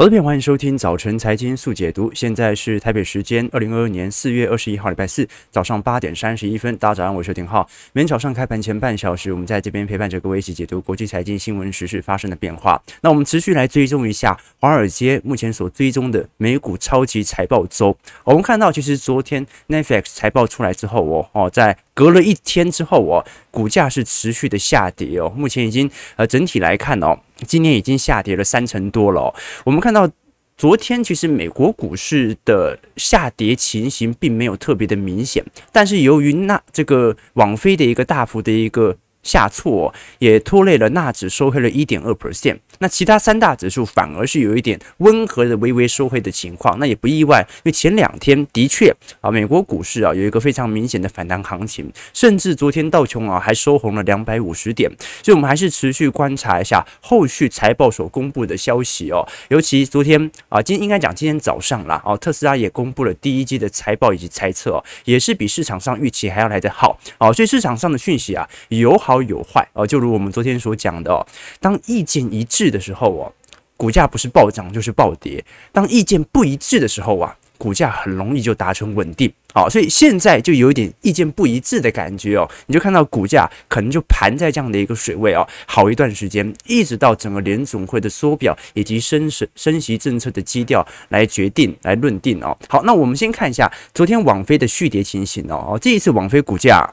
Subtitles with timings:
[0.00, 2.10] 好的，欢迎收听早晨财经速解读。
[2.14, 6.74] 现在是台北时间二零二二年四月二十一号，礼拜四早上八点三十一分。
[6.78, 7.68] 大家早上，我是丁浩。
[7.92, 12.82] 每天早上开盘前半小时，我们在这边陪伴着各位一起解读国际财经新闻时事发生的变化。
[13.02, 17.94] 那我们持续来追踪一下华尔街目前所追踪的美股超级财报周。
[18.24, 25.30] 我们看到，其实昨天 Netflix 财报出来之后，哦哦，在隔了一天之后，哦，股价是持续的下跌哦。
[25.36, 27.18] 目前已经呃整体来看哦。
[27.46, 29.34] 今年已经下跌了三成多了哦。
[29.64, 30.10] 我们看到
[30.56, 38.96] 昨天其实美国股市的下跌情形并没有特别的明显，但是由于那这个网飞的一个大幅的一个。
[39.22, 54.90] 下挫也拖累了纳指收黑了一点二 percent，那其他三大指数反而是有一点温和的微微收黑的情况，那也不意外，因为前两天的确啊，美国股市啊有一个非常明显的反弹行情，甚至昨天道琼啊还收红了两百五十点，
[55.22, 66.98] 所以我们还是持续观察一下后续财报所公布的消息哦，尤其昨天啊，今应该讲今天早上啦，哦，特斯拉也公布了第一季的财报以及猜测哦，也是比市场上预期还要来得好。
[67.18, 69.10] 哦，所以市场上的讯息啊有好。
[69.10, 71.26] 好有坏哦，就如我们昨天所讲的哦，
[71.58, 73.32] 当意见一致的时候哦，
[73.76, 79.32] 股价不是暴涨就是暴跌；当意见不一致的时候啊，股价很容易就达成稳定。
[79.52, 92.56] 好，所以现在就有一点意见不一致的感觉哦，你就看到股价可能就盘在这样的一个水位哦，好一段时间，一直到整个联总会的缩表以及升升升息政策的基调来决定来论定哦。
[92.68, 96.88] 好，那我们先看一下昨天网飞的续跌情形哦哦，这一次网飞股价。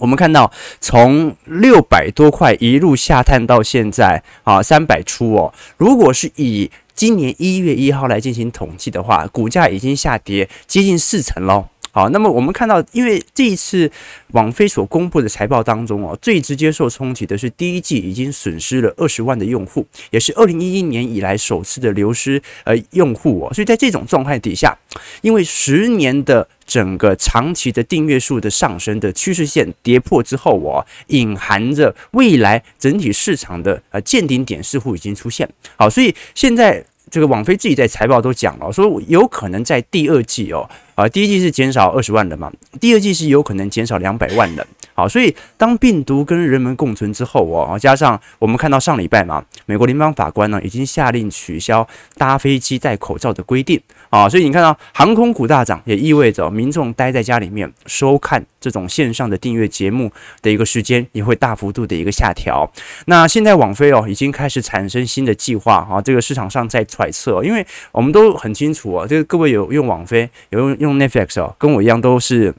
[0.00, 5.52] 我们看到，从六百多块一路下探到现在啊，三百出哦。
[5.76, 11.66] 如果是以今年一月一号来进行统计的话，股价已经下跌接近四成喽。
[11.90, 13.90] 好，那么我们看到，因为这一次
[14.32, 23.52] 网飞所公布的财报当中哦，最直接受冲击的是第一季已经损失了二十万的用户，也是二零一一年以来首次的流失呃用户哦。
[23.54, 24.76] 所以在这种状态底下，
[25.22, 35.48] 因为十年的整个长期的订阅数的上升的趋势线跌破之后哦，隐含着未来整体市场的呃见顶点似乎已经出现。
[35.76, 40.68] 好，所以现在这个网飞自己在财报都讲了，说有可能在第二季哦。
[40.98, 44.66] 啊，第一季是减少二十万人嘛，第二季是有可能减少两百万人。
[44.94, 60.10] 好，所以当病毒跟人们共存之后哦，加上我们看到上礼拜嘛，美国联邦法官呢已经下令取消搭飞机戴口罩的规定啊，所以你看到航空股大涨，也意味着民众待在家里面收看这种线上的订阅节目
[60.42, 62.68] 的一个时间也会大幅度的一个下调。
[63.06, 70.78] 那现在网飞哦已经开始产生新的计划啊，这个市场上在揣测，因为我们都很清楚啊，这个各位有用网飞有用。
[70.78, 72.54] 用 Netflix 哦，跟我一样都是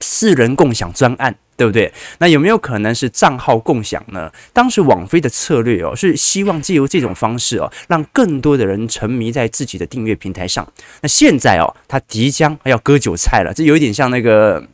[0.00, 1.92] 四人共享专案，对不对？
[2.18, 4.32] 那有没有可能是账号共享呢？
[4.52, 10.66] 当时网飞的策略哦，是希望借由这种方式哦，让更多的人沉迷在自己的订阅平台上。
[11.02, 14.64] 那现在哦，他即将要割韭菜了，这有点像那个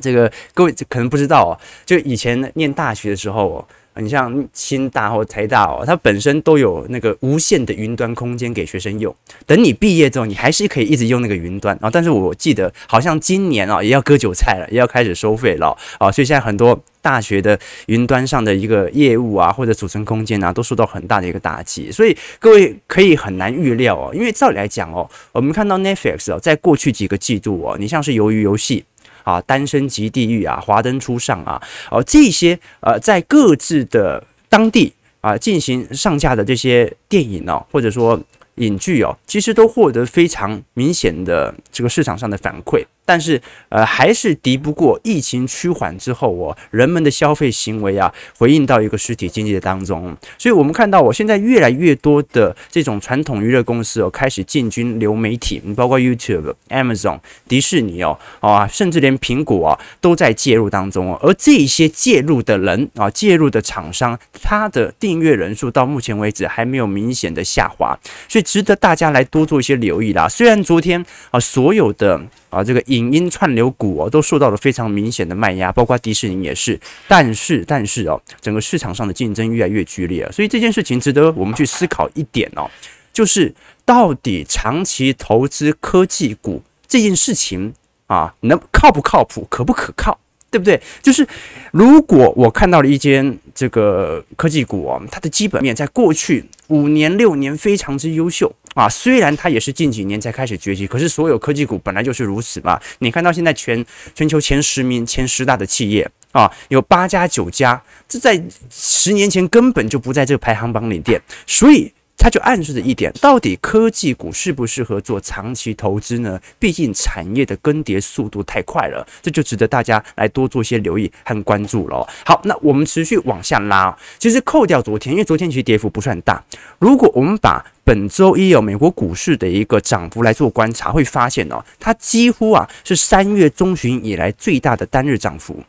[0.00, 1.52] 这个各位可能不知道哦，
[1.84, 3.68] 就以前念大学的时候哦。
[4.00, 9.14] 你像清大或台大哦，它本身都有那个无限的云端空间给学生用。
[9.46, 11.88] 等你毕业之后，你还是可以一直用那个云端啊。
[11.90, 16.10] 但是我记得好像今年啊也要割韭菜了，也要开始收费了啊。
[16.10, 21.92] 所以现在很多大学的云端上的一个业务啊，或者储存空间啊，都受到很大的一个打击。
[21.92, 28.84] 所以各位可以很难预料哦，因为照理来讲哦，我们看到 Netflix 哦，在过去几个季度哦，你像是鱿鱼游戏。
[29.24, 38.20] 啊，单身即地狱啊，华灯初上啊，哦，这些呃，在各自的当地啊进行上架的这些电影哦，或者说
[38.56, 42.84] 影剧哦，其实都获得非常明显的这个市场上的反馈。
[43.04, 50.16] 但是，呃，还是敌不过疫情趋缓之后，哦，人们的消费行为啊，回应到一个实体经济的当中。
[50.38, 61.18] 所以，我们看到，我现在越来越多的这种传统娱乐公司哦，开始进军流媒体，包括 YouTube、Amazon、迪士尼哦，啊，甚至连苹果啊，都在介入当中哦。
[61.22, 67.98] 而这些介入的人啊，介入的厂商，他的订阅人数到目前为止还没有明显的下滑，
[68.28, 70.28] 所以值得大家来多做一些留意啦。
[70.28, 72.20] 虽然昨天啊，所有的
[72.54, 72.84] 啊这个。
[72.86, 76.78] 影音串流股哦，都受到了非常明显的卖压，包括迪士尼也是。
[77.08, 82.70] 但是，但是哦，整个市场上的竞争越来越剧烈，所以这件事情值得我们去思考一点哦，
[83.10, 83.52] 就是
[83.86, 87.72] 到底长期投资科技股这件事情
[88.06, 90.18] 啊，能靠不靠谱，可不可靠？
[90.50, 90.80] 对不对？
[91.02, 91.26] 就是
[91.72, 102.78] 如果我看到了一间这个科技股哦，它的基本面在过去五年六年非常之优秀啊，虽然它也是近几年才开始崛起，可是所有科技股本来就是如此嘛。
[102.98, 103.84] 你看到现在全
[104.14, 111.92] 全球前十名、前十大的企业啊，有八家九家，这在十年前根本就不在这个排行榜里边，所以。
[112.24, 116.40] 它就暗示着一点，到底科技股适不适合做长期投资呢？
[116.58, 122.08] 毕竟产业的更迭速度太快了，这就值得大家来多做些留意和关注了。
[122.24, 126.42] 好，那我们持续往下拉，其实扣掉昨天，因为昨天其实跌幅不算大。
[126.78, 135.62] 如果我们把本周一有美国股市的一个涨幅来做观察，会发现哦，它几乎啊是三月中旬以来最大的单日涨幅。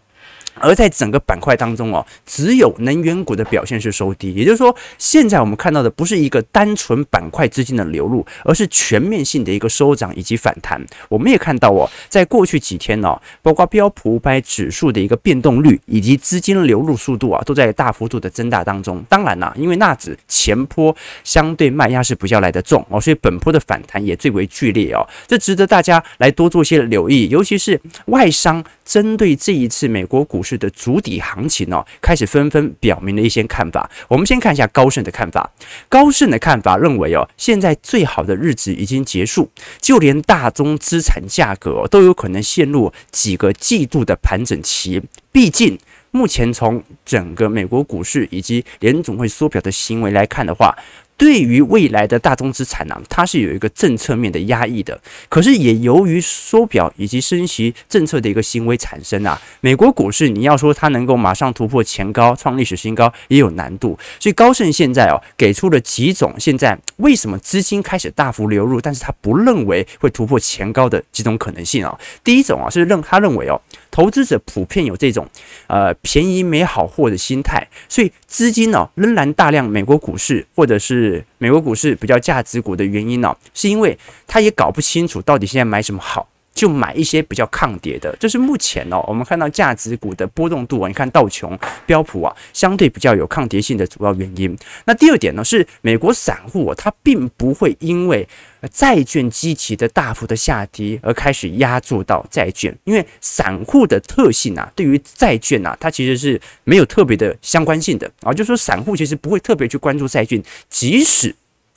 [0.59, 10.83] 而在整个板块当中哦，只有能源股的表现是收低，也就是说，现在我们看到的不是一个单纯板块资金的流入，而是全面性的一个收涨以及反弹。
[11.09, 19.03] 我们也看到哦，在过去几天哦，包括标普五百指数的一个变动率以及资金流入速度啊，都在大幅度的增大当中。
[19.09, 33.89] 当然啦，因为纳指前波相对卖压是比较来得重哦，所以本波的反弹也最为剧烈哦，这值得大家来多做些留意，尤其是外商针对这一次美国股市的筑底行情哦，开始纷纷表明了一些看法。
[34.07, 35.51] 我们先看一下高盛的看法。
[35.89, 39.49] 高盛的看法认为哦，现在最好的日子已经结束，
[39.81, 45.01] 就连大宗资产价格都有可能陷入几个季度的盘整期。
[45.31, 45.77] 毕竟，
[46.11, 50.73] 目前从整个美国股市以及联总会缩表的行为来看的话。
[51.17, 54.99] 对于未来的大宗资产呢、它是有一个政策面的压抑的。
[55.29, 63.97] 可是也由于缩表以及升息政策的一个行为产生啊，美国股市你要说它能够马上突破前高创历史新高也有难度。
[64.19, 71.97] 所以高盛现在哦给出了几种现在为什么资金开始大幅流入，但是他不认为会突破前高的几种可能性啊。
[72.23, 73.59] 第一种啊是认他认为哦，
[73.95, 75.25] 投资者普遍有这种
[75.67, 81.23] 呃便宜没好货的心态，所以资金呢、仍然大量美国股市或者是。
[81.37, 83.95] 美国股市比较价值股的原因呢、是因为
[84.25, 88.15] 他也搞不清楚到底现在买什么好，就买一些比较抗跌的。
[88.19, 91.55] 这是目前哦，我们看到价值股的波动度啊，你看道琼、
[91.85, 94.57] 标普啊，相对比较有抗跌性的主要原因。
[94.85, 98.27] 那第二点呢，是美国散户啊，他并不会因为。
[98.71, 111.35] 债券基期的大幅的下跌而开始押注到债券，因为散户的特性啊，对于债券啊，它其实是没有特别的相关性的啊，就是说散户其实不会特别去关注债券，即使。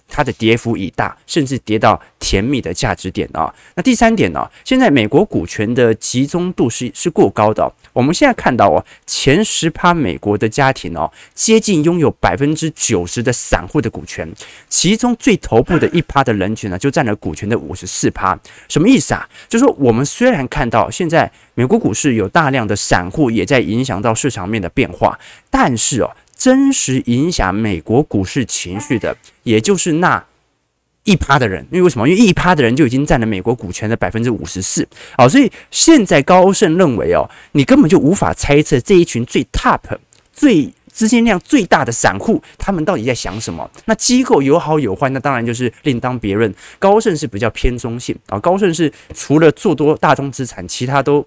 [0.09, 3.55] 它的跌幅已大，甚至跌到甜蜜的价值点啊。
[3.75, 4.49] 那第三点呢？
[4.65, 7.71] 现在美国股权的集中度是是过高的。
[7.93, 14.29] 我们现在看到哦，前十趴美国的家庭哦，接近拥有百分之九十的散户的股权，
[14.69, 18.39] 其中最头部的一趴的人群呢，就占了股权的五十四趴。
[18.69, 19.29] 什么意思啊？
[19.49, 25.19] 就是说我们虽然看到现在美国股市有大量的散户也在影响到市场面的变化，
[25.51, 26.11] 但是哦。
[26.39, 30.25] 真实影响美国股市情绪的，也就是那
[31.03, 31.67] 一趴的人。
[31.73, 32.09] 因为为什么？
[32.09, 34.87] 因为一趴的人就已经占了美国股权的百分之五十四。
[35.17, 39.81] 好，所以现在高盛认为哦，你根本就无法猜测这一群最 top、
[40.33, 43.69] 最资金量最大的散户，他们到底在想什么。
[43.87, 46.55] 那机构有好有坏，那当然就是另当别论。
[46.79, 51.27] 高盛是比较偏中性啊，高盛是除了做多大宗资产，其他都。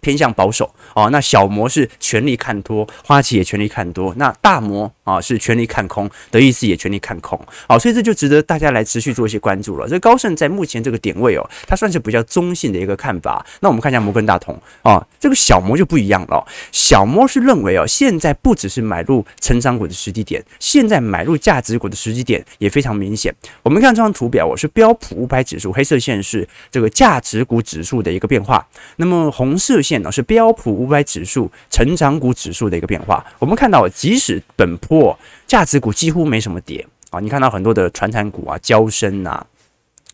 [0.00, 9.88] 偏向保守哦，那小摩是全力看多，花旗也全力看多，那大摩啊是全力看空，德意志也全力看空，好，所以这就值得大家来持续做一些关注了。
[9.88, 13.44] 这高盛在目前这个点位哦，它算是比较中性的一个看法。
[13.60, 23.34] 那我们看一下摩根大通啊，这个小摩就不一样了，小摩是认为哦，现在不只是买入成长股的时机点，现在买入价值股的时机点也非常明显。
[23.62, 33.24] 我们看这张图表，我是标普五百指数，黑色线是这个价值股指数的一个变化，那么红色是标普五百指数成长股指数的一个变化。
[33.38, 39.46] 我们看到，即使本破价值股几乎没什么跌啊，你看到很多的传产股啊、交生啊，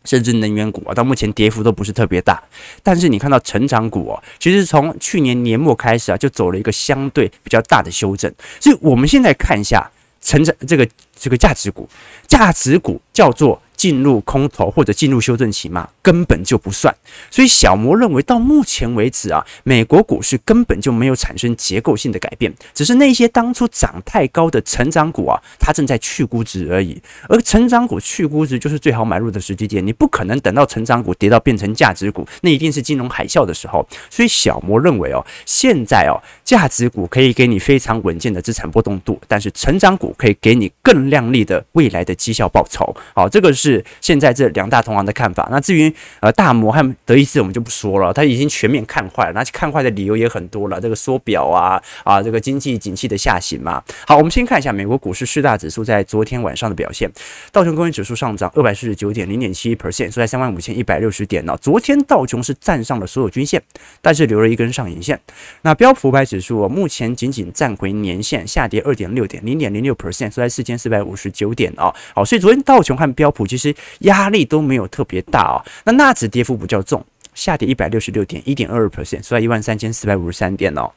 [0.05, 2.41] 甚至能源股啊，到目前跌幅都不是特别大。
[2.83, 8.33] 但是你看到成长股哦，其实从去年年末开始啊，就走了一个相对比较大的修正。
[8.61, 9.91] 所以我们现在看一下
[10.21, 11.89] 成长这个这个价值股，
[12.29, 13.61] 价值股叫做。
[13.87, 16.93] 进入空头或者进入修正期嘛，根本就不算。
[17.31, 27.01] 所以小摩认为，到目前为止啊，美国股市根本就没有产生结构性的改变，只是那些当初涨太高的成长股啊，它正在去估值而已。
[27.29, 33.87] 而成长股去估值就是最好买入的时机点，你不可能等到成长股跌到变成价值股，那一定是金融海啸的时候。
[34.11, 42.93] 所以小摩认为哦，现在哦，价值股可以给你非常稳健的资产波动度，但是成长股可以给你更亮丽的未来的绩效报酬。
[43.15, 43.76] 好，这个是。
[44.01, 45.49] 现在这两大同行的看法。
[45.51, 53.83] 那至于呃大摩和德意志，我们就不说了，他已经全面看坏了，那看坏的理由也很多了，这个缩表啊啊，这个经济景气的下行嘛。
[54.07, 57.11] 好，我们先看一下美国股市四大指数在昨天晚上的表现，
[57.53, 61.57] 道琼工业指数上涨二百四十九点零点七一 percent，收在三万五千一百六十点呢。
[61.61, 63.63] 昨天道琼是站上了所有均线，
[64.01, 65.19] 但是留了一根上影线。
[65.63, 71.93] 那标普五百指数目前仅仅站回年线，下跌二点六点零点零六 percent，收在四千四百五十九点啊。
[72.15, 75.57] 好，所以昨天道琼和标普其实压力都没有特别大哦。
[75.85, 80.91] 那纳指跌幅比较重，下跌一百六十六点一点二二 percent，收在一万三千四百五十三点哦。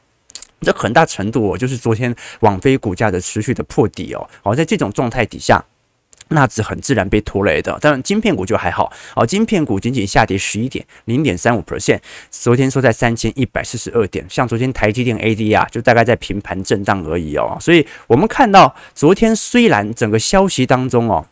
[0.60, 4.28] 这很大程度哦，就是昨天网飞股价的持续的破底哦。
[4.42, 5.64] 好，在这种状态底下。
[6.32, 11.98] 纳指很自然被拖累的，当然晶片股就还好，哦，晶片股仅仅下跌十一点零点三五 percent，
[12.30, 21.26] 昨天收在三千一百四十二点，像昨天台积电 ADR 就大概在平盘震荡而已哦，所以我们看到昨天虽然整个消息当中哦，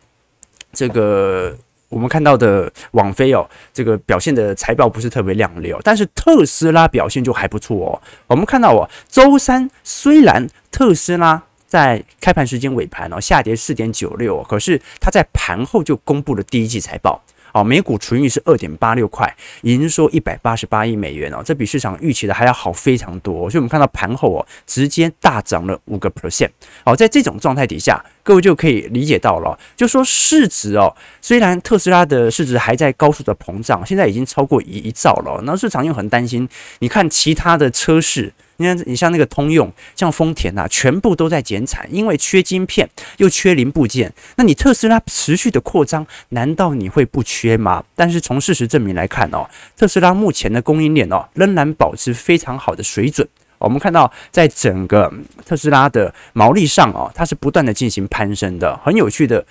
[0.78, 1.52] 这个
[1.88, 7.90] 我们看到的网飞哦，这个表现的财报不是特别亮丽哦，但是特斯拉表现就还不错哦，
[8.28, 11.42] 我们看到哦，周三虽然特斯拉。
[11.68, 26.50] 在开盘时间尾盘哦，下跌四点九六，可是它在盘后就公布了第一季财报哦，每股纯益是二点八六块，营收一百八十八亿美元哦，这比市场预期的还要好非常多，所以我们看到盘后哦，直接大涨了五个 percent
[26.85, 36.49] 哦，在这种状态底下，各位就可以理解到了，就说市值哦，虽然特斯拉的市值还在高速的膨胀，现在已经超过一一兆了，那市场又很担心，
[36.81, 38.33] 你看其他的车市。
[38.61, 42.88] 你看，你像那个通用，像丰田呐、啊，全部都在减产，因为缺晶片
[43.19, 44.12] 又缺零部件。
[44.37, 47.85] 那你特斯拉持续的扩张，难道你会不缺吗？
[47.95, 53.27] 但是从事实证明来看哦，特斯拉目前的供应链哦，仍然保持非常好的水准。
[53.59, 55.12] 我们看到，在整个
[55.47, 59.45] 特斯拉的毛利上哦，它是不断的进行攀升的，很有趣的。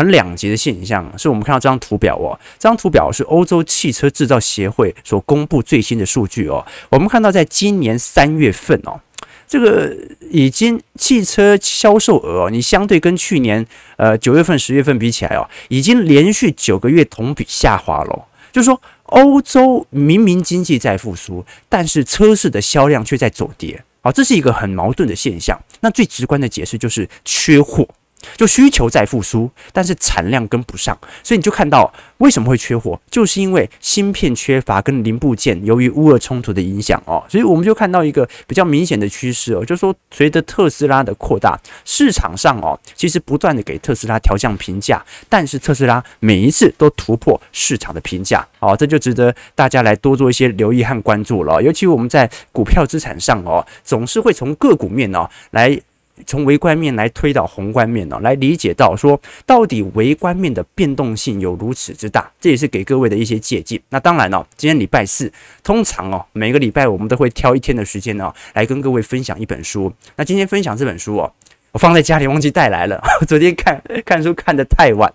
[0.00, 2.32] 很两极的现象，是我们看到这张图表哦。
[2.58, 6.64] 这张图表是欧洲汽车制造协会所公布最新的数据哦。
[6.88, 8.98] 我们看到，在今年三月份哦，
[9.46, 9.94] 这个
[10.30, 13.66] 已经汽车销售额哦，你相对跟去年
[13.98, 18.26] 呃九月份、十月份比起来哦，已经连续九个月同比下滑了。
[18.50, 23.84] 就是说，欧洲明明经济在复苏，但是车市的销量却在走跌。
[24.00, 25.62] 好，这是一个很矛盾的现象。
[25.80, 27.86] 那最直观的解释就是缺货。
[28.36, 55.80] 就需求在复苏，但是产量跟不上，所以你就看到为什么会缺货，就是因为芯片缺乏跟零部件，由于乌俄冲突的影响哦，所以我们就看到一个比较明显的趋势哦，就是说随着特斯拉的扩大，市场上哦，其实不断的给特斯拉调降评价，但是特斯拉每一次都突破市场的评价哦，这就值得大家来多做一些留意和关注了，尤其我们在股票资产上哦，总是会从个股面哦来。
[56.26, 63.80] 从微观面来推导宏观面呢，来理解到说到底微观面的变动性有如此之大，这也是给各位的一些借鉴。
[63.88, 69.92] 那当然了，今天礼拜四，通常哦，每个礼拜我们都会挑一天的时间呢，来跟各位分享一本书。
[70.16, 71.32] 那今天分享这本书哦，
[71.72, 75.12] 我放在家里忘记带来了，昨天看看书看得太晚，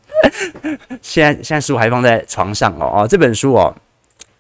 [1.02, 3.76] 现在现在书还放在床上哦哦，这本书哦。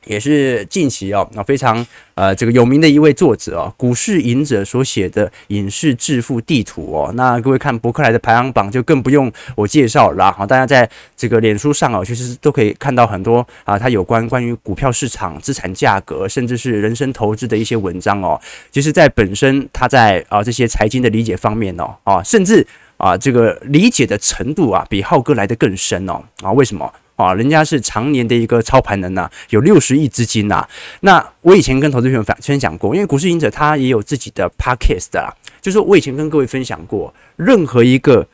[0.06, 18.40] 也是近期哦，那非常呃这个有名的一位作者哦，股市隐者所写的《影视致富地图》哦，那各位看博客来的排行榜就更不用我介绍了哈，大家在这个脸书上哦，其实都可以看到很多啊，他有关关于股票市场、资产价格，甚至是人生投资的一些文章哦。
[18.72, 22.66] 其实，在本身他在啊这些财经的理解方面哦，啊，甚至
[22.98, 26.92] 啊这个理解的程度啊，比浩哥来的更深哦啊，为什么？
[27.16, 30.68] 啊，人家是常年的一个操盘人呐、有六十亿资金呐、
[31.02, 38.28] 那我以前跟投资朋友分享过，因为股市赢者他也有自己的 podcast 啊，就是我以前跟各位分享过，任何一个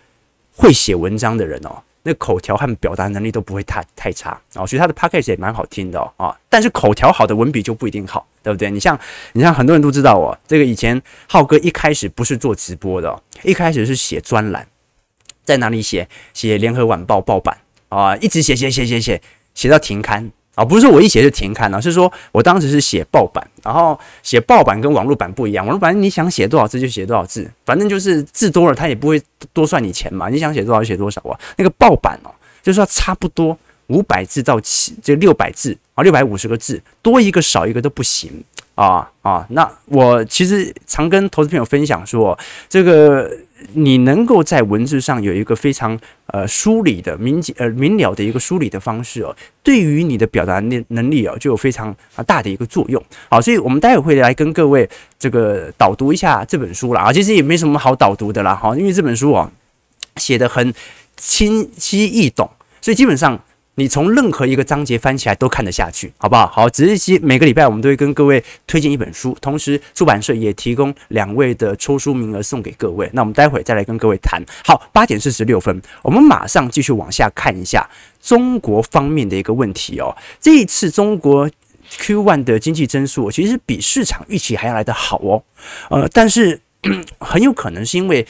[0.55, 4.65] 会写文章的人哦，那口条和表达能力都不会太太差啊。
[4.65, 6.35] 所以他的 podcast 也蛮好听的哦。
[6.49, 8.71] 但是口条好的文笔就不一定好，对不对？
[8.71, 8.99] 你像
[9.33, 14.67] 你像很多人都知道哦，这个以前浩哥一开始不是做直播的，一开始是写专栏，
[15.45, 16.09] 在哪里写？
[16.33, 17.57] 写联合晚报报版。
[17.91, 19.21] 啊，一直写写写写写
[19.53, 29.21] 写到停刊啊，不是说我一写就停刊了，是说我当时是写报版，然后写报版跟网络版不一样，网络版你想写多少字就写多少字，反正就是字多了他也不会
[29.51, 31.37] 多算你钱嘛，你想写多少写多少啊。
[31.57, 32.31] 那个报版哦，
[32.63, 33.57] 就是说差不多
[33.87, 38.41] 五百字到七就六百字啊，六百五十个字，多一个少一个都不行
[38.75, 39.45] 啊啊。
[39.49, 43.29] 那我其实常跟投资朋友分享说这个。
[43.73, 53.03] 你能够在文字上有一个非常呃梳理的明解呃明了的一个梳理的方式哦，对于你的表达能能力哦，就有非常啊大的一个作用。
[53.29, 54.89] 好，所以我们待会会来跟各位
[55.19, 59.51] 这个导读一下这本书了啊，其实也没什么好导读的啦哈，因为这本书啊
[60.17, 60.73] 写的很
[61.15, 62.49] 清晰易懂，
[62.81, 63.39] 所以基本上
[63.75, 66.45] 你从任何一个章节翻起来都看得下去，好不好？
[66.47, 73.09] 好，只是其每个礼拜我们都会跟各位推荐一本书，同时出版社也提供两位的抽书名额送给各位。
[73.13, 74.43] 那我们待会再来跟各位谈。
[74.65, 77.89] 好，八点四十六分，我们马上继续往下看一下
[78.21, 80.15] 中国方面的一个问题哦。
[80.41, 81.49] 这一次中国
[81.89, 85.41] Q1 的经济增速其实比市场预期还要来得好哦，
[85.89, 86.59] 呃，但是
[87.19, 88.27] 很有可能是因为。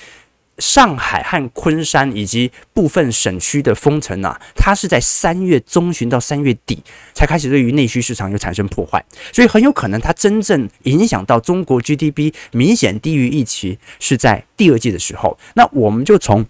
[0.62, 6.82] 上海和昆山以及部分省区的封城啊，它是在三月中旬到三月底
[7.16, 9.04] 才开始对于内需市场有产生破坏，
[9.34, 15.36] 所以很有可能它真正影响到中国 GDP 明显低于预期是在第二季的时候。
[15.56, 16.46] 那我们就从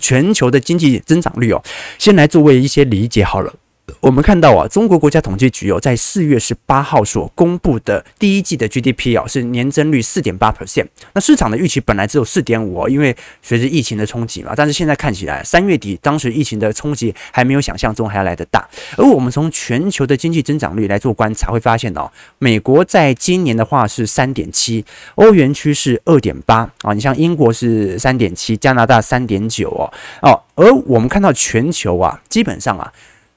[0.00, 1.62] 全球的经济增长率哦，
[1.98, 3.54] 先来作为一些理解好了。
[4.00, 10.86] 我们看到啊，中国国家统计局哦，在四月十八号所公布的第一季的 GDP 哦，是年增率四点八 percent。
[11.12, 14.54] 那市场的预期本来只有四点五哦，因为随着疫情的冲击嘛。
[14.56, 18.66] 但是现在看起来，三月底当时疫情的冲击还没有想象中还要来得大。
[18.96, 24.82] 而我们从全球的经济增长率来做观察，会发现哦，美国在今年的话是三点七，
[25.16, 26.94] 欧元区是二点八啊。
[26.94, 30.40] 你像英国是三点七，加拿大三点九哦哦。
[30.54, 32.90] 而我们看到全球啊，基本上啊。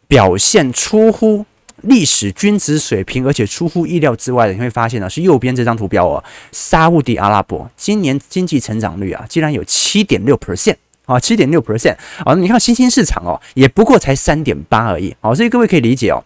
[0.08, 1.46] 表现出乎
[1.82, 11.96] 历史均值水平，而且出乎意料之外的，你会发现呢，是右边这张图标哦，沙乌地阿拉伯今年经济成长率啊，竟然有七点六 percent 啊，七点六 percent
[12.26, 16.24] 啊，你看新兴市场哦，也不过才三点八而已，好，所以各位可以理解哦，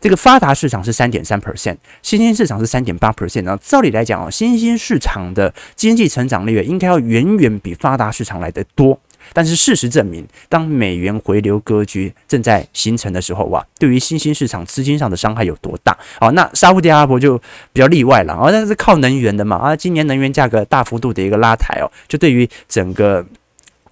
[0.00, 8.98] 这个发达市场是三点三 percent，新兴市场是三点八 percent，然后照理来讲哦，新兴市场的经济成长率应该要远远比发达市场来得多。
[9.32, 15.96] 但是事实证明，当美元回流格局正在形成的时候哇，对于新兴市场资金上的伤害有多大？
[16.20, 17.38] 好，那沙乌地阿拉伯就
[17.72, 23.24] 比较例外了啊，那是靠能源的嘛啊，今年能源价格大幅度的一个拉抬哦，就对于整个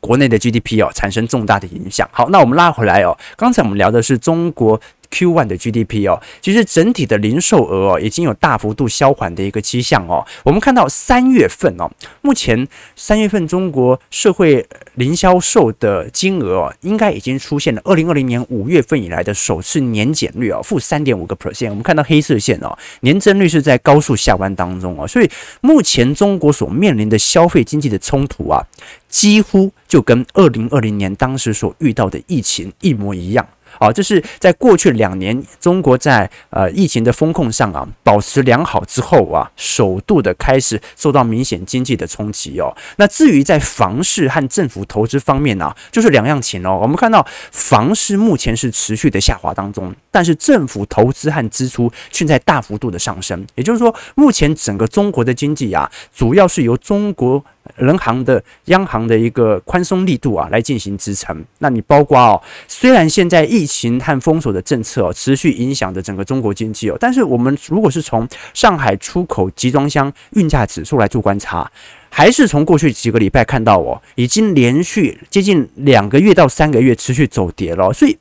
[0.01, 2.09] 国内的 GDP 哦产生重大的影响。
[2.13, 4.81] 好，那我们拉回来哦，刚才我们聊的是中国。
[5.13, 10.27] Q1 的 GDP 哦，其实整体的零售额哦，已经有大幅度消缓的一个迹象哦。
[10.43, 11.89] 我们看到三月份哦，
[12.23, 12.67] 目前
[12.97, 21.69] 三月份中国社会零销售的金额哦，应该已经出现了二零二零年五月份以来的首次年减率哦，负三点五个 percent。
[21.69, 28.67] 我们看到黑色线哦，年增率是在高速下弯当中哦，所以目前中国所面临的消费经济的冲突啊，
[29.09, 33.47] 几乎就跟二零二零年当时所遇到的疫情一模一样。
[33.83, 42.73] 好，这是在过去两年中国在呃疫情的风控上啊保持良好之后啊，首度的开始受到明显经济的冲击哦。
[42.99, 46.79] 那至于在房市和政府投资方面呢、就是两样情哦。
[46.81, 53.45] 我们看到房市目前是持续的下滑当中，但是政府投资和支出却在大幅度的上升。
[53.57, 57.45] 也就是说，目前整个中国的经济啊，主要是由中国。
[57.77, 61.45] 人行的央行的一个宽松力度啊，来进行支撑。
[61.59, 71.71] 那你包括哦，虽然现在疫情和封锁的政策，持续影响着整个中国经济哦，但是我们如果是从上海出口集装箱运价指数来做观察，
[72.11, 78.17] 还是从过去几个礼拜看到哦，已经连续接近两个月到三个月持续走跌了，所以。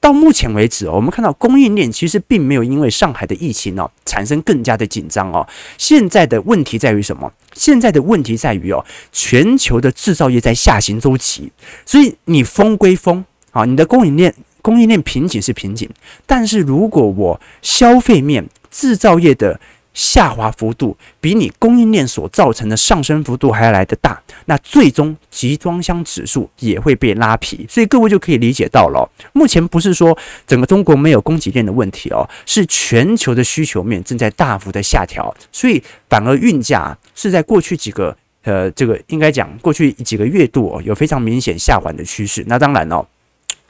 [0.00, 5.44] 到目前为止哦，我们看到供应链其实并没有因为上海的疫情哦产生更加的紧张哦。
[5.76, 7.28] 现在的问题在于什么？
[7.54, 11.50] 现在的问题在于哦，全球的制造业在下行周期，
[11.84, 15.88] 所以你封归封啊，你的供应链供应链瓶颈是瓶颈，
[16.26, 19.58] 但是如果我消费面制造业的
[19.98, 43.04] 下滑幅度比你供应链所造成的上升幅度还要来得大，那最终集装箱指数也会被拉皮，所以各位就可以理解到了，目前不是说整个中国没有供给链的问题哦，是全球的需求面正在大幅的下调，所以反而运价是在过去几个呃这个应该讲过去几个月度哦有非常明显下滑的趋势，那当然哦。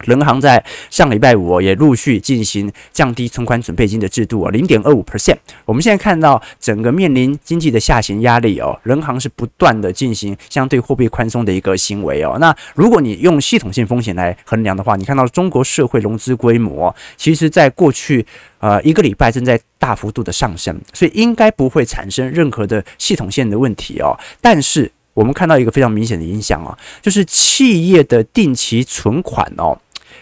[0.04, 5.36] 人行在上礼拜五也陆续进行降低存款准备金的制度啊，零点二五 percent。
[5.64, 12.36] 我们现在看到整个面临经济的下行压力哦，人行是不断的进行相对货币宽松的一个行为哦。
[12.38, 18.24] 那如果你用系统性风险来衡量的话，你看到中国社会融资规模，其实在过去
[18.60, 24.16] 呃一个礼拜正在大幅度的上升，所以应该不会产生任何的系统性的问题哦。
[24.40, 29.76] 但是我们看到一个非常明显的影响啊，就是企业的定期存款哦。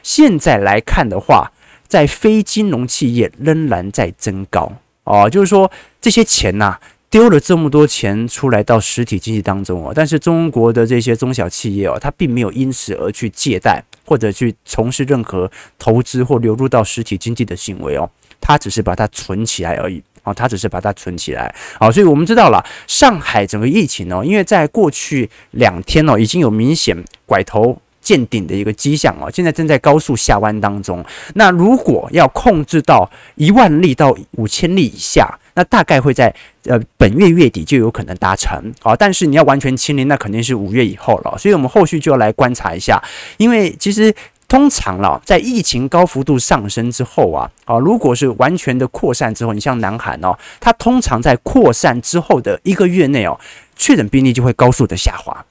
[0.06, 1.50] 现在来看的话，
[1.88, 4.72] 在非金融企业仍然在增高。
[5.02, 5.68] 哦，就是说
[6.00, 6.78] 这些钱呐、
[7.10, 18.08] 丢了这么多钱出来到实体经济当中哦，但是中国的这些中小企业哦，它并没有因此而去借贷或者去从事任何投资或流入到实体经济的行为哦，
[18.40, 20.00] 它只是把它存起来而已。
[20.22, 21.52] 哦，它只是把它存起来。
[21.80, 27.80] 好，所以我们知道了上海整个疫情哦，因为在过去两天哦已经有明显拐头。
[28.06, 31.04] 见顶的一个迹象哦，现在正在高速下弯当中。
[31.34, 36.32] 那如果要控制到一万例到五千例以下，那大概会在
[36.66, 38.94] 呃本月月底就有可能达成啊。
[38.94, 41.36] 但是你要完全清零，那肯定是五月以后了。
[41.36, 43.02] 所以我们后续就要来观察一下，
[43.38, 44.14] 因为其实。
[44.48, 53.36] 通常了，在疫情高幅度上升之后啊，啊，如果是完全的扩散之后，你像南韩哦，它通常在扩散之后的一个月内哦，
[53.74, 55.44] 确诊病例就会高速的下滑。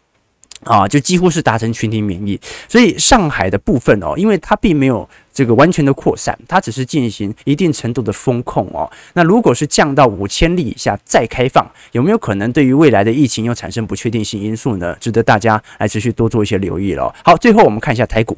[0.65, 8.89] 啊，就几乎是达成群体免疫，所以上海的部分哦，因为它并没有这个完全的扩散，它只是进行一定程度的封控哦。
[9.13, 14.95] 那如果是降到五千例以下再开放，有没有可能对于未来的疫情又产生不确定性因素呢？
[14.99, 17.13] 值得大家来持续多做一些留意了。
[17.23, 18.35] 好，最后我们看一下台股，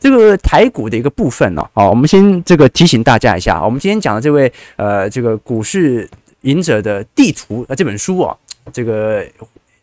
[0.00, 6.08] 这个台股的一个部分呢，哦，我们先这个提醒大家一下，我们今天讲的这位呃这个股市
[6.40, 8.38] 赢者的地图呃这本书哦，
[8.72, 9.22] 这个。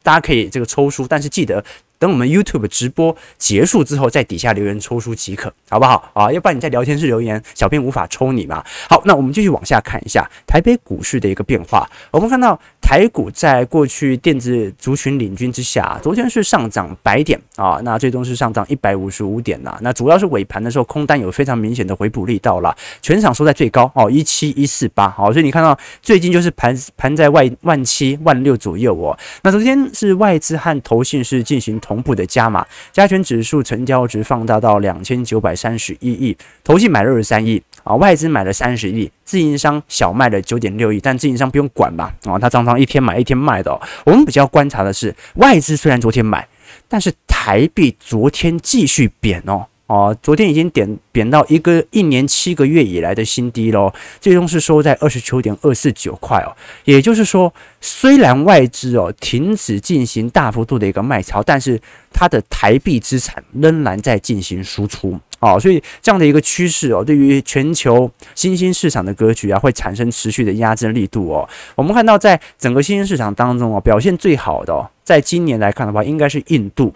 [0.04, 1.63] 大家可以这个抽书，但是记得
[2.04, 6.30] 等我们 YouTube 直播结束之后，在底下留言抽书即可，好不好啊？
[6.30, 8.62] 要不然你在聊天室留言，小编无法抽你嘛。
[8.89, 11.89] 好，那我们继续往下看一下台北股市的一个变化。
[12.12, 19.78] 我们看到台股在过去电子族群领军之下，昨天是上涨百点啊，那最终是上涨一百五十五点呐。
[19.80, 25.10] 那主要是尾盘的时候空单有非常明显的回补力道了，全场收在最高哦，一七一四八。
[25.10, 29.18] 好，所以你看到最近就是盘盘在万万七万六左右哦。
[29.44, 39.12] 那昨天是外资和投信是进行同同步的加码，加权指数成交值放大到两千九百三十一亿，投信买了二十三亿啊，外资买了三十亿。
[39.23, 42.12] 自营商小卖了九点六亿，但自营商不用管吧？
[42.25, 43.79] 啊，他常常一天买一天卖的。
[44.06, 46.47] 我们比较观察的是，外资虽然昨天买，
[46.88, 49.67] 但是台币昨天继续贬哦。
[49.93, 56.49] 哦，昨天已经贬贬到一个一年七个月以来的新低喽，最终是收在二十九点二四九块哦。
[56.86, 61.79] 也就是说，虽然外资哦停止进行大幅度的一个卖超，但是
[62.12, 65.60] 它的台币资产仍然在进行输出哦。
[65.60, 71.47] 所以这样的一个趋势哦，对于全球新兴市场的格局啊，会产生持续的压制力度哦。
[71.75, 76.91] 我们看到，在整个新兴市场当中哦，表现最好的哦，在今年来看的话，应该是印度。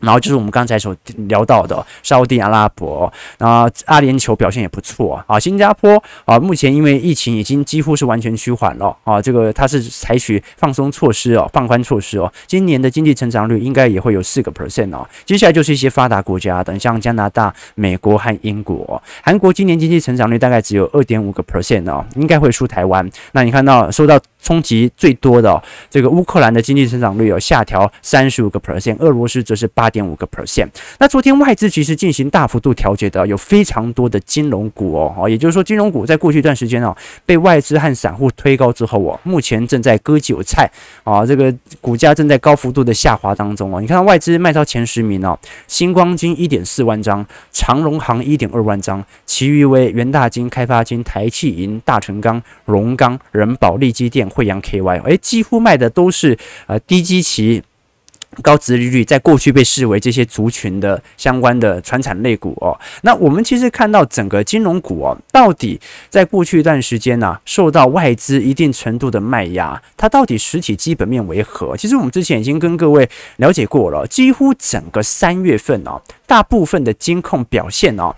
[0.00, 0.94] 然后就是我们刚才所
[1.28, 5.38] 聊到的沙乌地阿拉伯，然后阿联酋表现也不错啊。
[5.38, 12.32] 新加坡啊，目前因为疫情已经几乎是完全趋缓了啊，这个它是采取放松措施哦，放宽措施哦。
[12.46, 15.06] 今年的经济成长率应该也会有四个 percent 哦。
[15.24, 19.02] 接下来就是一些发达国家等，像加拿大、美国和英国。
[19.22, 23.08] 韩国今年经济成长率大概只有二点五个 percent 哦，应该会输台湾。
[23.32, 30.66] 那你看到受到冲击最多的这个乌克兰的经济增长率有下调三十五个 percent，俄罗斯则是八点五个 percent。
[30.98, 40.66] 那昨天外资其实进行大幅度调节的有非常多的金融股哦，也就是说金融股在过去一段时间哦被外资和散户推高之后哦，目前正在割韭菜
[41.04, 43.82] 啊，这个股价正在高幅度的下滑当中哦。
[43.82, 54.26] 你看外资卖超前十名哦，星光金一点四万张，长荣行一点二万张，其余为元大金、开发金、台企银、大成钢、荣钢、仁宝、力积电。
[54.38, 57.60] 惠阳 KY，哎，几乎卖的都是呃低基期、
[58.40, 62.78] 高值利率，在过去被视为这些族群的相关的传产类股哦。
[63.02, 71.76] 那我们其实看到整个金融股哦，到底在过去一段时间呢、受到外资一定程度的卖压，它到底实体基本面为何？
[71.76, 78.14] 其实我们之前已经跟各位了解过了，几乎整个三月份哦，大部分的金控表现哦。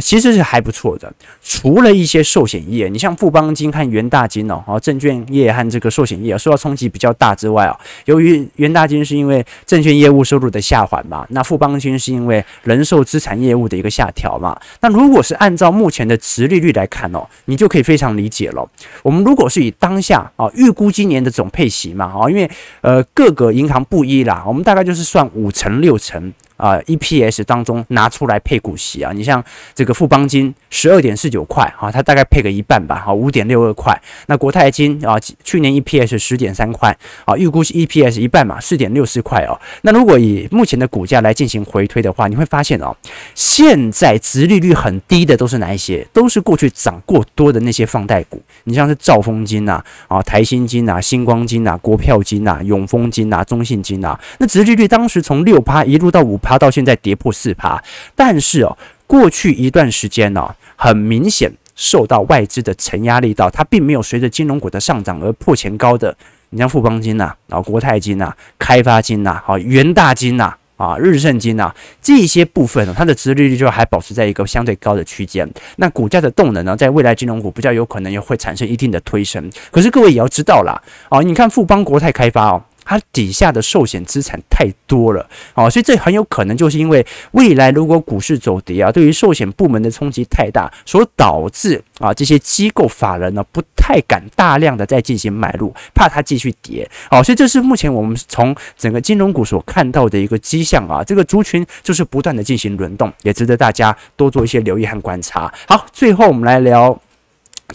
[0.00, 18.66] 其实是还不错的，除了一些寿险业，你像富邦金和元大金哦，哦，证券业和这个寿险业受到冲击比较大之外啊，由于元大金是因为证券业务收入的下滑嘛，那富邦金是因为人寿资产业务的一个下调嘛，那如果是按照目前的殖利率来看哦，你就可以非常理解了。
[19.02, 22.50] 我们如果是以当下啊预估今年的总配息嘛，啊，因为
[22.80, 26.32] 呃各个银行不一啦，我们大概就是算五成六成。
[26.62, 29.42] 啊，EPS 当中拿出来配股息啊，你像
[29.74, 34.00] 这个富邦金十二点四九块啊，它大概配个一半吧，好，五点六二块。
[34.26, 39.58] 那国泰金啊，去年 EPS 十点三块啊，预估是 EPS 一半嘛，四点六四块哦。
[39.80, 42.96] 那如果以目前的股价来进行回推的话，你会发现哦，
[43.34, 46.06] 现在殖利率很低的都是哪一些？
[46.12, 48.40] 都是过去涨过多的那些放贷股。
[48.62, 56.51] 你像是兆丰金呐，啊，台新金呐，星光金呐，国票金呐，永丰金呐，中信金呐，那殖利率当时从六趴一路到五趴。
[56.52, 57.82] 它到现在跌破四趴，
[58.14, 66.16] 但是哦，过去一段时间呢、哦，很明显受到外资的承压力道，它并没有随着金融股的上涨而破前高的。
[66.50, 75.50] 你像富邦金呐、啊，国泰金呐、啊，开发金呐、啊，好元大金呐、啊，日盛金呐，这些部分呢，它的殖利率就还保持在一个相对高的区间。
[75.76, 79.50] 那股价的动能呢，在未来金融股比较有可能也会产生一定的推升。
[79.70, 82.62] 可是各位也要知道啦，哦，你看富邦国泰开发哦。
[82.84, 105.52] 它底下的寿险资产太多了啊，所以这很有可能就是因为未来如果股市走跌啊，对于寿险部门的冲击太大，所导致啊这些机构法人呢不太敢大量的再进行买入，怕它继续跌啊，所以这是目前我们从整个金融股所看到的一个迹象啊，这个族群就是不断的进行轮动，也值得大家多做一些留意和观察。
[105.68, 107.00] 好，最后我们来聊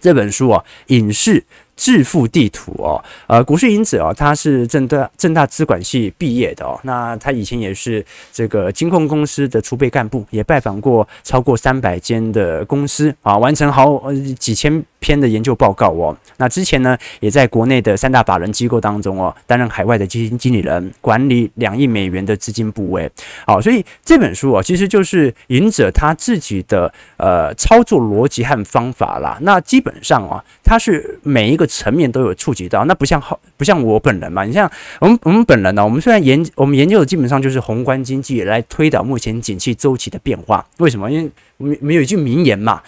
[0.01, 1.43] 这本书啊，隐士。
[1.77, 16.17] 致富地图哦，呃，股市因子哦，他是正大正大资管系毕业的哦，那他以前也是这个金控公司的储备干部，也拜访过超过三百间的公司啊，完成好几千篇的研究报告哦。
[16.37, 23.09] 那之前呢，也在国内的三大法人机构当中哦，担任海外的基金经理人，管理两亿美元的资金部位。
[23.45, 29.37] 好，所以这本书哦，其实就是隐者他自己的呃操作逻辑和方法啦。
[29.41, 31.65] 那基本上啊，他是每一个。
[31.77, 34.43] 层面都有触及到，那不像好，不像我本人嘛。
[34.43, 34.67] 你像
[34.99, 40.65] 我们，我们本人呢，我们虽然研，我们研究的基本上就是宏观经济来推导目前景气周期的变化。
[40.77, 41.11] 为什么？
[41.11, 42.81] 因为我们我们有一句名言嘛。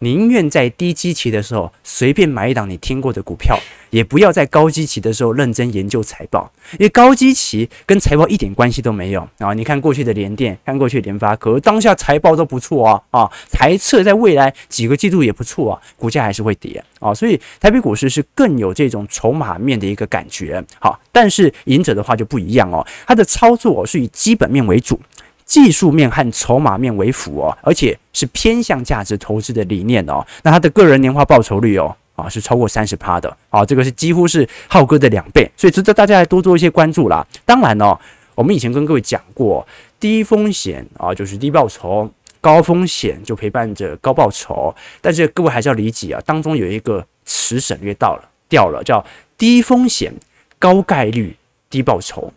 [0.00, 3.58] 宁愿在低基期的时候随便买一档你听过的股票，
[3.90, 9.54] 也不要在高基期的时候认真研究财报，因为高基期跟财报一点关系都没有啊！
[9.54, 20.62] 你看过去的联电，看过去联发科，当下财报都不错啊啊，财测在未来几个季度也不错啊，股价还是会跌啊，所以台北股市是更有这种筹码面的一个感觉。
[20.78, 25.00] 好，但是赢者的话就不一样哦，他的操作是以基本面为主。
[25.46, 30.26] 技术面和筹码面为辅哦，而且是偏向价值投资的理念哦。
[30.42, 37.24] 那他的个人年化报酬率哦啊是超过三十趴的啊，这个是几乎是浩哥的两倍，所以值得大家来多做一些关注啦。
[37.44, 37.96] 当然哦，
[38.34, 39.66] 我们以前跟各位讲过，
[40.00, 44.74] 低风险啊就是低报酬，高风险就陪伴着高报酬。
[45.00, 49.04] 但是各位还是要理解啊，当中有一个词省略到了掉了，叫
[49.38, 50.12] 低风险
[50.58, 51.36] 高概率
[51.70, 52.32] 低报酬，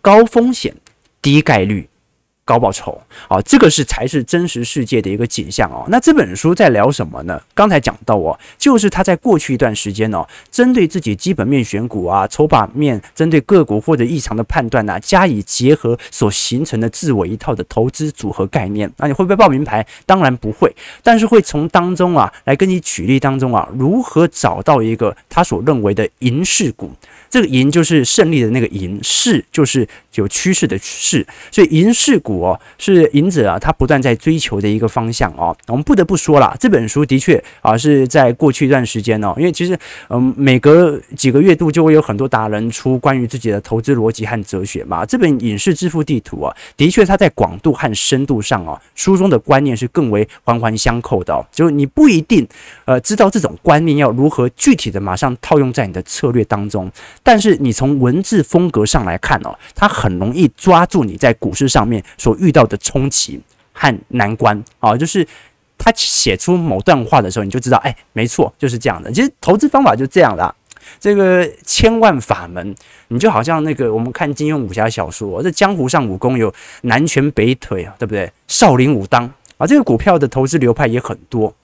[0.00, 0.74] 高风险
[1.22, 1.88] 低概率。
[2.44, 5.84] 高报酬，啊，这个是才是真实世界的一个景象哦。
[5.88, 7.40] 那这本书在聊什么呢？
[7.54, 18.90] 刚才讲到哦，就是他在过去一段时间哦，针对自己基本面选股啊，筹码面，针对个股或者异常的判断啊，加以结合所形成的自我一套的投资组合概念。
[18.98, 19.86] 那你会不会报名牌？
[20.04, 26.92] 当然不会，但是会从当中啊来跟你举例当中啊，如何找到一个他所认为的银市股。
[27.30, 35.56] 这个银就是胜利的那个银，市就是有趋势的趋势，所以银饰股哦是银者啊，他不断在追求的一个方向哦。
[35.68, 45.04] 我们不得不说了，这本书的确啊是在过去一段时间哦，因为其实嗯每隔几个月度就会有很多达人出关于自己的投资逻辑和哲学嘛。
[45.04, 51.44] 这本影视致富地图啊，的确它在广度和深度上哦，书中的观念是更为环环相扣的哦。
[51.52, 52.46] 就是你不一定
[52.84, 56.90] 呃知道这种观念要如何具体的马上套用在你的策略当中。
[57.22, 63.40] 但是你从文字风格上来看哦，它很很容易抓住你在股市上面所遇到的冲击
[63.72, 65.26] 和难关啊，就是
[65.78, 69.10] 他写出某段话的时候，你就知道，哎，没错，就是这样的。
[69.10, 70.54] 其实投资方法就这样的，
[71.00, 72.74] 这个千万法门，
[73.08, 78.30] 你就好像那个我们看金庸武侠小说，这江湖上武功有南拳北腿啊，对不对？
[78.46, 79.24] 少林武当
[79.56, 81.54] 啊，这个股票的投资流派也很多。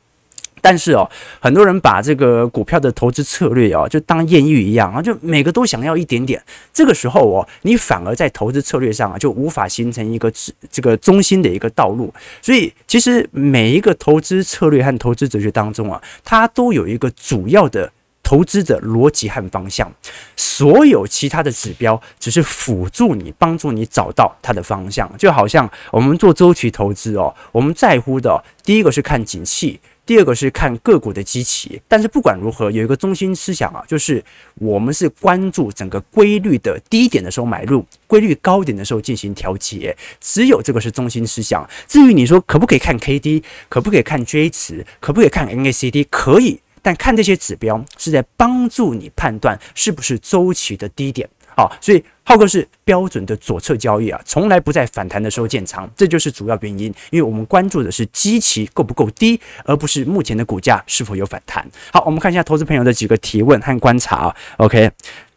[0.60, 1.08] 但是哦，
[1.40, 6.42] 很多人把这个股票的投资策略哦，就当艳遇一样啊，就每个都想要一点点。
[6.72, 10.32] 这个时候哦，你反而在投资策略上啊，就无法形成一个
[10.70, 12.12] 这个中心的一个道路。
[12.42, 17.90] 所以，其实每一个投资策略和投资哲学当中啊，它都有一个主要的
[18.22, 19.90] 投资的逻辑和方向。
[20.36, 25.10] 所有其他的指标只是辅助你，帮助你找到它的方向。
[25.16, 29.80] 就好像我们做周期投资哦，我们在乎的第一个是看景气。
[30.10, 34.20] 第二个是看个股的基期，但是不管如何，有一个中心思想啊，就是
[34.56, 41.64] 我们是关注整个规律的低点的时候买入，规律高点的时候进行调节，只有这个是中心思想。
[41.86, 51.30] 至于你说可不可以看 KD，可不可以看 J 值，可不可以看 N A C D，可以，但看这些指标是在帮助你判断是不是周期的低点。
[51.56, 56.86] 好，所以浩哥是标准的左侧交易啊，从来不在反弹的时候建仓，这就是主要原因。
[57.10, 61.66] 因为我们关注的是基期够不够低，而不是目前的股价是否有反弹。
[61.92, 64.36] 好，我们看一下投资朋友的几个提问和观察啊。
[64.58, 64.90] OK，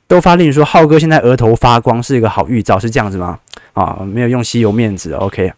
[0.08, 3.39] 都发令说浩哥现在额头发光是一个好预兆，是这样子吗？
[3.73, 5.13] 啊，没有用吸油面子。
[5.13, 5.52] OK。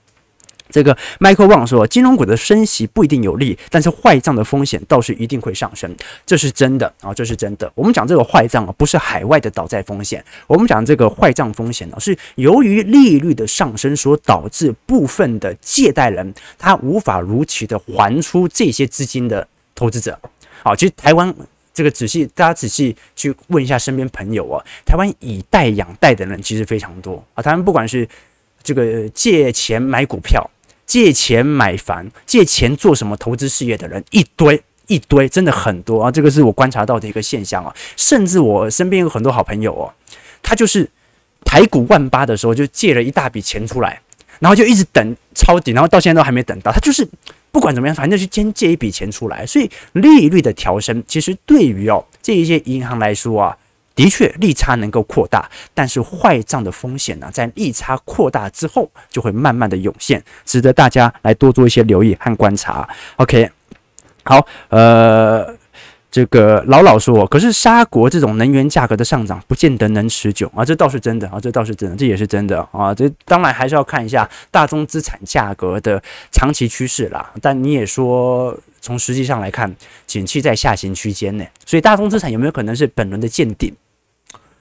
[0.70, 7.72] 这个 Michael Wang 说，金融股的升息不一定有利，但是坏账的风险倒是一定会上升，这是真的啊，这是真的。
[7.76, 20.20] 我们讲这个坏账啊，不是海外的倒债风险，我们讲这个坏账风险呢，是由于利率的上升所导致部分的借贷人他无法如期的还出这些资金的投资者。
[20.64, 21.34] 好，其实台湾。
[21.76, 27.44] 这个仔细大家仔细去问一下身边朋友啊，台湾以贷养贷的人其实非常多啊。
[27.44, 28.08] 他们不管是
[28.64, 30.50] 这个借钱买股票、
[30.86, 34.62] 借钱买房、借钱做什么投资事业的人一堆。
[34.88, 37.76] 一堆真的很多啊，这个是我观察到的一个现象啊。
[37.98, 39.92] 甚至我身边有很多好朋友哦，
[40.44, 40.88] 他就是
[41.44, 44.00] 台股万八的时候就借了一大笔钱出来，
[44.38, 46.72] 然后就一直等抄底，然后到现在都还没等到。
[46.72, 47.04] 他就是
[47.52, 49.44] 不管怎么样，反正就先借一笔钱出来。
[49.44, 53.58] 所以利率的调升，其实对于哦这一些银行来说啊，
[53.96, 62.88] 的确利差能够扩大，但是坏账的风险呢，在利差扩大之后就会慢慢的涌现，值得大家来多做一些留意和观察。
[63.18, 63.50] OK。
[64.28, 65.56] 好，呃，
[66.10, 77.32] 这个老老说，可是沙国这种能源价格的上涨，不见得能持久啊，这倒是真的啊，这倒是真的，这也是真的啊，这当然还是要看一下大宗资产价格的长期趋势啦。
[77.40, 79.72] 但你也说，从实际上来看，
[80.08, 83.72] 景气在下行区间内，所以大宗资产有没有可能是本轮的见顶？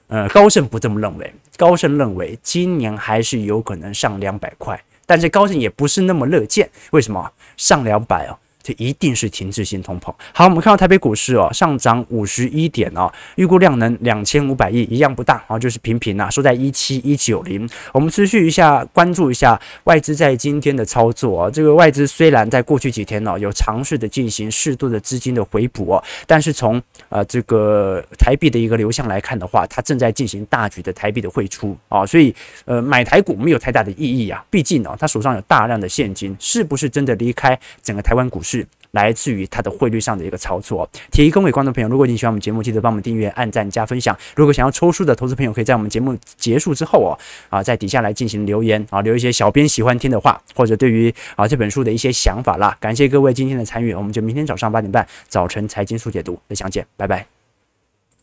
[0.07, 7.31] 呃，高盛不这么认为，高盛认为今年还是有可能上两百块，但是高盛也不是那么乐见，为什么？
[7.57, 8.37] 上两百哦。
[8.65, 10.11] 这一定是停滞性通膨。
[10.33, 17.69] 好，我们看到台北股市哦，上涨五十一点哦，预估量能两千五百亿，一样不大啊，就是平平啊，收在一七一九零。
[17.93, 21.51] 我们持续一下关注一下外资在今天的操作啊。
[21.51, 32.33] 这个外资虽然在过去几天呢有尝试的进行适度的资金的回补哦，但是从呃这个台币的一个流向来看的话，它正在进行大举的台币的汇出啊，所以
[32.65, 38.54] 呃买台股没有太大的意义啊，毕竟呢，他手上有大量的现金，是不是真的离开整个台湾股市？
[38.95, 41.89] 来自于它的汇率上的一个操作，提供给观众朋友。
[41.89, 44.17] 如果你喜欢我们节目，记得帮我们订阅、按赞、加分享。
[44.35, 47.11] 如果想要抽书的投资朋友，可以在我们节目结束之后哦，
[47.49, 52.75] 啊，在底下来进行留言啊，留一些小编喜欢听的话，或者对于啊这本书的一些想法啦。
[52.79, 57.34] 感谢各位今天的参与，我们就明天早上八点半早晨财经速解读再相见，拜拜。